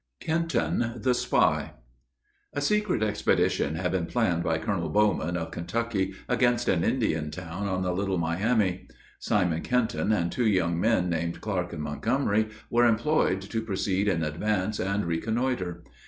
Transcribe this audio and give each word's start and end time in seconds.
KENTON 0.19 0.99
THE 1.03 1.13
SPY. 1.13 1.73
A 2.55 2.59
secret 2.61 3.03
expedition 3.03 3.75
had 3.75 3.91
been 3.91 4.07
planned 4.07 4.41
by 4.43 4.57
Col. 4.57 4.89
Bowman, 4.89 5.37
of 5.37 5.51
Kentucky, 5.51 6.15
against 6.27 6.67
an 6.67 6.83
Indian 6.83 7.29
town 7.29 7.67
on 7.67 7.83
the 7.83 7.93
little 7.93 8.17
Miama. 8.17 8.79
Simon 9.19 9.61
Kenton 9.61 10.11
and 10.11 10.31
two 10.31 10.47
young 10.47 10.79
men, 10.79 11.07
named 11.07 11.39
Clark 11.39 11.71
and 11.73 11.83
Montgomery, 11.83 12.49
were 12.71 12.87
employed 12.87 13.41
to 13.41 13.61
proceed 13.61 14.07
in 14.07 14.23
advance, 14.23 14.79
and 14.79 15.05
reconnoiter. 15.05 15.83